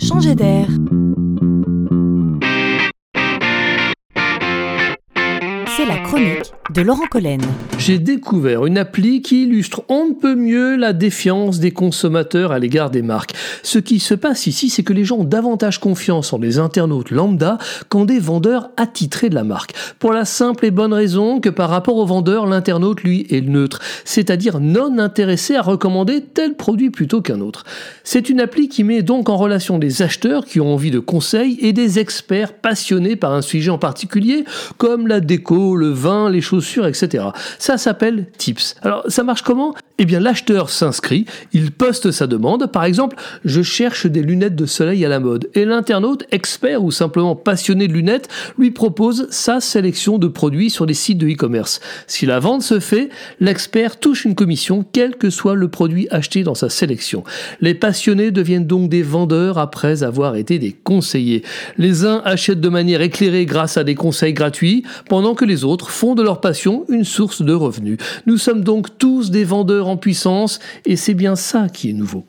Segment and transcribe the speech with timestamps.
[0.00, 0.68] changer d'air.
[5.88, 7.40] La chronique de Laurent Collen.
[7.78, 12.90] J'ai découvert une appli qui illustre on peut mieux la défiance des consommateurs à l'égard
[12.90, 13.34] des marques.
[13.62, 17.10] Ce qui se passe ici, c'est que les gens ont davantage confiance en les internautes
[17.10, 17.58] lambda
[17.88, 19.72] qu'en des vendeurs attitrés de la marque.
[19.98, 23.80] Pour la simple et bonne raison que par rapport aux vendeurs, l'internaute, lui, est neutre,
[24.04, 27.64] c'est-à-dire non intéressé à recommander tel produit plutôt qu'un autre.
[28.04, 31.58] C'est une appli qui met donc en relation des acheteurs qui ont envie de conseils
[31.60, 34.44] et des experts passionnés par un sujet en particulier,
[34.76, 37.24] comme la déco, le vin, les chaussures, etc.
[37.58, 38.76] Ça s'appelle Tips.
[38.82, 39.74] Alors ça marche comment?
[40.02, 44.64] Eh bien l'acheteur s'inscrit, il poste sa demande, par exemple, je cherche des lunettes de
[44.64, 49.60] soleil à la mode, et l'internaute, expert ou simplement passionné de lunettes, lui propose sa
[49.60, 51.80] sélection de produits sur les sites de e-commerce.
[52.06, 53.10] Si la vente se fait,
[53.40, 57.22] l'expert touche une commission, quel que soit le produit acheté dans sa sélection.
[57.60, 61.42] Les passionnés deviennent donc des vendeurs après avoir été des conseillers.
[61.76, 65.90] Les uns achètent de manière éclairée grâce à des conseils gratuits, pendant que les autres
[65.90, 67.98] font de leur passion une source de revenus.
[68.24, 72.24] Nous sommes donc tous des vendeurs en puissance et c'est bien ça qui est nouveau.